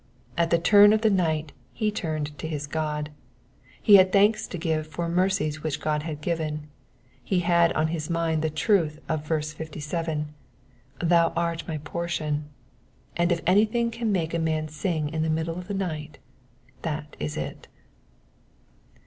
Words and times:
At 0.35 0.49
the 0.49 0.57
turn 0.57 0.93
of 0.93 1.01
the 1.01 1.11
night 1.11 1.51
he 1.73 1.91
turned 1.91 2.35
to 2.39 2.47
his 2.47 2.65
God. 2.65 3.11
He 3.79 3.97
had 3.97 4.11
thanks 4.11 4.47
to 4.47 4.57
give 4.57 4.87
for 4.87 5.07
mercies 5.07 5.61
which 5.61 5.79
God 5.79 6.01
had 6.01 6.21
given: 6.21 6.65
he 7.23 7.41
had 7.41 7.71
on 7.73 7.89
his 7.89 8.09
mind 8.09 8.41
the 8.41 8.49
truth 8.49 8.97
of 9.07 9.27
verse 9.27 9.53
fifty 9.53 9.79
seven, 9.79 10.33
Thou 11.01 11.29
art 11.35 11.67
my 11.67 11.77
portion," 11.77 12.45
and 13.15 13.31
if 13.31 13.41
any 13.45 13.65
thing 13.65 13.91
can 13.91 14.11
make 14.11 14.33
a 14.33 14.39
man 14.39 14.69
sing 14.69 15.07
in 15.09 15.21
the 15.21 15.29
middle 15.29 15.59
of 15.59 15.67
the 15.67 15.75
night 15.75 16.17
that 16.81 17.15
is 17.19 17.37
it. 17.37 17.67